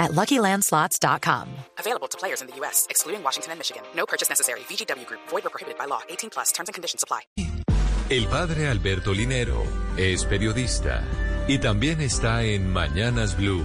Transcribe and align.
at 0.00 0.10
LuckyLandSlots.com. 0.10 1.48
Available 1.78 2.08
to 2.08 2.18
players 2.18 2.40
in 2.40 2.48
the 2.48 2.56
U.S., 2.56 2.88
excluding 2.90 3.22
Washington 3.22 3.52
and 3.52 3.60
Michigan. 3.60 3.84
No 3.94 4.06
purchase 4.06 4.28
necessary. 4.28 4.60
VGW 4.60 5.06
Group. 5.06 5.20
Void 5.28 5.46
or 5.46 5.50
prohibited 5.50 5.78
by 5.78 5.84
law. 5.84 6.00
18 6.08 6.30
plus. 6.30 6.50
Terms 6.50 6.68
and 6.68 6.74
conditions 6.74 7.04
apply. 7.04 7.20
El 8.10 8.26
padre 8.26 8.68
Alberto 8.68 9.12
Linero 9.14 9.62
es 9.96 10.24
periodista 10.24 11.04
y 11.46 11.58
también 11.58 12.00
está 12.00 12.42
en 12.42 12.72
Mañanas 12.72 13.36
Blue. 13.36 13.64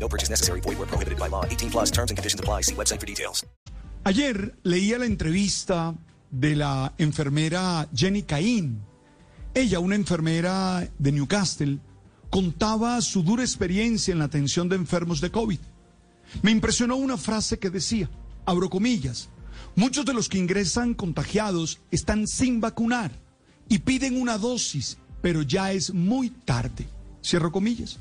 No 0.00 0.08
purchase 0.08 0.30
necessary. 0.30 0.60
Void 0.60 0.78
where 0.78 0.86
prohibited 0.86 1.18
by 1.18 1.28
law. 1.28 1.44
18 1.44 1.70
plus 1.70 1.90
terms 1.90 2.10
and 2.10 2.16
conditions 2.16 2.40
apply. 2.40 2.62
See 2.62 2.74
website 2.74 3.00
for 3.00 3.06
details. 3.06 3.44
Ayer 4.04 4.54
leía 4.62 4.98
la 4.98 5.06
entrevista 5.06 5.94
de 6.30 6.56
la 6.56 6.94
enfermera 6.98 7.88
Jenny 7.94 8.22
Caín. 8.22 8.80
Ella, 9.54 9.80
una 9.80 9.96
enfermera 9.96 10.88
de 10.98 11.12
Newcastle, 11.12 11.78
contaba 12.30 13.00
su 13.00 13.22
dura 13.22 13.42
experiencia 13.42 14.12
en 14.12 14.18
la 14.18 14.26
atención 14.26 14.68
de 14.68 14.76
enfermos 14.76 15.20
de 15.20 15.30
COVID. 15.30 15.58
Me 16.42 16.50
impresionó 16.50 16.96
una 16.96 17.16
frase 17.16 17.58
que 17.58 17.70
decía, 17.70 18.08
abro 18.44 18.68
comillas, 18.68 19.30
muchos 19.74 20.04
de 20.04 20.14
los 20.14 20.28
que 20.28 20.38
ingresan 20.38 20.94
contagiados 20.94 21.80
están 21.90 22.26
sin 22.26 22.60
vacunar 22.60 23.10
y 23.68 23.78
piden 23.78 24.20
una 24.20 24.38
dosis, 24.38 24.98
pero 25.22 25.42
ya 25.42 25.72
es 25.72 25.92
muy 25.92 26.30
tarde. 26.30 26.86
Cierro 27.22 27.50
comillas. 27.50 27.98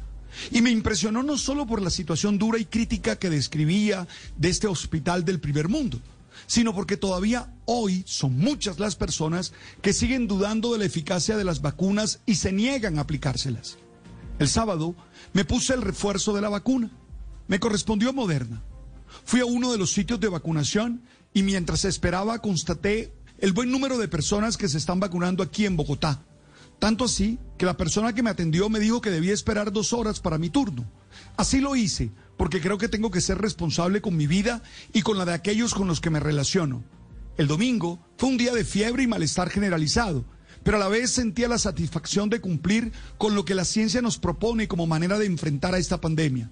Y 0.51 0.61
me 0.61 0.71
impresionó 0.71 1.23
no 1.23 1.37
solo 1.37 1.65
por 1.65 1.81
la 1.81 1.89
situación 1.89 2.37
dura 2.37 2.59
y 2.59 2.65
crítica 2.65 3.17
que 3.17 3.29
describía 3.29 4.07
de 4.37 4.49
este 4.49 4.67
hospital 4.67 5.25
del 5.25 5.39
primer 5.39 5.67
mundo, 5.67 5.99
sino 6.45 6.73
porque 6.73 6.97
todavía 6.97 7.53
hoy 7.65 8.03
son 8.05 8.37
muchas 8.37 8.79
las 8.79 8.95
personas 8.95 9.53
que 9.81 9.93
siguen 9.93 10.27
dudando 10.27 10.73
de 10.73 10.79
la 10.79 10.85
eficacia 10.85 11.37
de 11.37 11.43
las 11.43 11.61
vacunas 11.61 12.21
y 12.25 12.35
se 12.35 12.51
niegan 12.51 12.97
a 12.97 13.01
aplicárselas. 13.01 13.77
El 14.39 14.47
sábado 14.47 14.95
me 15.33 15.45
puse 15.45 15.73
el 15.73 15.81
refuerzo 15.81 16.33
de 16.33 16.41
la 16.41 16.49
vacuna. 16.49 16.91
Me 17.47 17.59
correspondió 17.59 18.13
Moderna. 18.13 18.61
Fui 19.25 19.39
a 19.39 19.45
uno 19.45 19.71
de 19.71 19.77
los 19.77 19.91
sitios 19.91 20.19
de 20.19 20.27
vacunación 20.27 21.01
y 21.33 21.43
mientras 21.43 21.85
esperaba 21.85 22.39
constaté 22.39 23.13
el 23.39 23.53
buen 23.53 23.71
número 23.71 23.97
de 23.97 24.07
personas 24.07 24.57
que 24.57 24.67
se 24.67 24.77
están 24.77 24.99
vacunando 24.99 25.43
aquí 25.43 25.65
en 25.65 25.77
Bogotá. 25.77 26.23
Tanto 26.79 27.05
así 27.05 27.39
que 27.57 27.65
la 27.65 27.77
persona 27.77 28.13
que 28.13 28.23
me 28.23 28.29
atendió 28.29 28.69
me 28.69 28.79
dijo 28.79 29.01
que 29.01 29.09
debía 29.09 29.33
esperar 29.33 29.71
dos 29.71 29.93
horas 29.93 30.19
para 30.19 30.37
mi 30.37 30.49
turno. 30.49 30.89
Así 31.35 31.59
lo 31.59 31.75
hice, 31.75 32.11
porque 32.37 32.61
creo 32.61 32.77
que 32.77 32.87
tengo 32.87 33.09
que 33.09 33.21
ser 33.21 33.39
responsable 33.39 34.01
con 34.01 34.15
mi 34.15 34.27
vida 34.27 34.61
y 34.93 35.01
con 35.01 35.17
la 35.17 35.25
de 35.25 35.33
aquellos 35.33 35.73
con 35.73 35.87
los 35.87 36.01
que 36.01 36.11
me 36.11 36.19
relaciono. 36.19 36.83
El 37.37 37.47
domingo 37.47 37.99
fue 38.17 38.29
un 38.29 38.37
día 38.37 38.53
de 38.53 38.63
fiebre 38.63 39.03
y 39.03 39.07
malestar 39.07 39.49
generalizado, 39.49 40.25
pero 40.63 40.77
a 40.77 40.79
la 40.79 40.87
vez 40.87 41.11
sentía 41.11 41.47
la 41.47 41.57
satisfacción 41.57 42.29
de 42.29 42.41
cumplir 42.41 42.91
con 43.17 43.35
lo 43.35 43.45
que 43.45 43.55
la 43.55 43.65
ciencia 43.65 44.01
nos 44.01 44.17
propone 44.17 44.67
como 44.67 44.87
manera 44.87 45.17
de 45.17 45.25
enfrentar 45.25 45.73
a 45.73 45.77
esta 45.79 46.01
pandemia. 46.01 46.51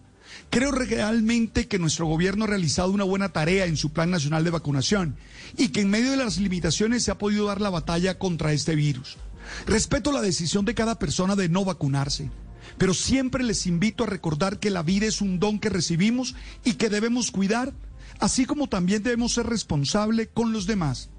Creo 0.49 0.71
realmente 0.71 1.67
que 1.67 1.79
nuestro 1.79 2.07
gobierno 2.07 2.45
ha 2.45 2.47
realizado 2.47 2.91
una 2.91 3.03
buena 3.03 3.29
tarea 3.29 3.65
en 3.65 3.77
su 3.77 3.91
Plan 3.91 4.11
Nacional 4.11 4.43
de 4.43 4.51
Vacunación 4.51 5.17
y 5.57 5.69
que 5.69 5.81
en 5.81 5.89
medio 5.89 6.11
de 6.11 6.17
las 6.17 6.37
limitaciones 6.37 7.03
se 7.03 7.11
ha 7.11 7.17
podido 7.17 7.45
dar 7.45 7.61
la 7.61 7.69
batalla 7.69 8.17
contra 8.17 8.53
este 8.53 8.75
virus. 8.75 9.17
Respeto 9.65 10.11
la 10.11 10.21
decisión 10.21 10.65
de 10.65 10.75
cada 10.75 10.99
persona 10.99 11.35
de 11.35 11.49
no 11.49 11.65
vacunarse, 11.65 12.29
pero 12.77 12.93
siempre 12.93 13.43
les 13.43 13.67
invito 13.67 14.03
a 14.03 14.07
recordar 14.07 14.59
que 14.59 14.69
la 14.69 14.83
vida 14.83 15.05
es 15.05 15.21
un 15.21 15.39
don 15.39 15.59
que 15.59 15.69
recibimos 15.69 16.35
y 16.63 16.73
que 16.73 16.89
debemos 16.89 17.31
cuidar, 17.31 17.73
así 18.19 18.45
como 18.45 18.67
también 18.67 19.03
debemos 19.03 19.33
ser 19.33 19.47
responsables 19.47 20.29
con 20.33 20.51
los 20.51 20.67
demás. 20.67 21.09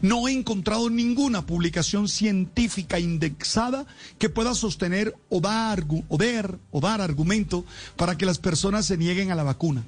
No 0.00 0.28
he 0.28 0.32
encontrado 0.32 0.88
ninguna 0.90 1.46
publicación 1.46 2.08
científica 2.08 2.98
indexada 2.98 3.86
que 4.18 4.28
pueda 4.28 4.54
sostener 4.54 5.14
o 5.28 5.40
dar, 5.40 5.84
o 6.08 6.16
dar, 6.16 6.58
o 6.70 6.80
dar 6.80 7.00
argumento 7.00 7.64
para 7.96 8.16
que 8.16 8.26
las 8.26 8.38
personas 8.38 8.86
se 8.86 8.96
nieguen 8.96 9.30
a 9.30 9.34
la 9.34 9.42
vacuna. 9.42 9.84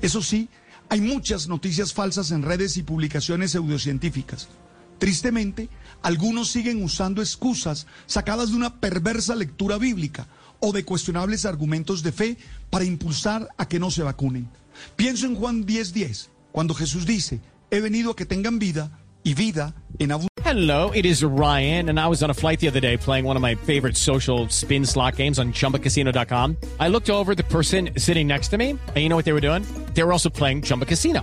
Eso 0.00 0.22
sí, 0.22 0.48
hay 0.88 1.00
muchas 1.00 1.48
noticias 1.48 1.92
falsas 1.92 2.30
en 2.30 2.42
redes 2.42 2.76
y 2.76 2.82
publicaciones 2.82 3.52
pseudocientíficas. 3.52 4.48
Tristemente, 4.98 5.68
algunos 6.02 6.50
siguen 6.50 6.82
usando 6.82 7.22
excusas 7.22 7.86
sacadas 8.06 8.50
de 8.50 8.56
una 8.56 8.80
perversa 8.80 9.34
lectura 9.34 9.78
bíblica 9.78 10.26
o 10.60 10.72
de 10.72 10.84
cuestionables 10.84 11.44
argumentos 11.44 12.02
de 12.02 12.12
fe 12.12 12.38
para 12.70 12.84
impulsar 12.84 13.48
a 13.58 13.68
que 13.68 13.78
no 13.78 13.90
se 13.90 14.02
vacunen. 14.02 14.48
Pienso 14.96 15.26
en 15.26 15.36
Juan 15.36 15.66
10:10, 15.66 16.30
cuando 16.52 16.74
Jesús 16.74 17.06
dice, 17.06 17.40
he 17.70 17.80
venido 17.80 18.12
a 18.12 18.16
que 18.16 18.26
tengan 18.26 18.58
vida 18.58 18.98
y 19.22 19.34
vida 19.34 19.74
en 19.98 20.12
abundancia. 20.12 20.30
Hello, 20.44 20.90
it 20.94 21.06
is 21.06 21.22
Ryan, 21.22 21.88
and 21.88 21.98
I 21.98 22.06
was 22.06 22.22
on 22.22 22.30
a 22.30 22.34
flight 22.34 22.60
the 22.60 22.68
other 22.68 22.80
day 22.80 22.98
playing 22.98 23.24
one 23.24 23.36
of 23.36 23.42
my 23.42 23.54
favorite 23.54 23.96
social 23.96 24.46
spin 24.50 24.84
slot 24.84 25.16
games 25.16 25.38
on 25.38 25.52
chumbacasino.com. 25.52 26.56
I 26.78 26.88
looked 26.88 27.08
over 27.08 27.34
the 27.34 27.44
person 27.44 27.90
sitting 27.96 28.28
next 28.28 28.48
to 28.48 28.58
me, 28.58 28.70
and 28.70 28.96
you 28.96 29.08
know 29.08 29.16
what 29.16 29.24
they 29.24 29.32
were 29.32 29.40
doing? 29.40 29.64
They 29.94 30.04
were 30.04 30.12
also 30.12 30.28
playing 30.28 30.62
Chumba 30.62 30.84
Casino. 30.84 31.22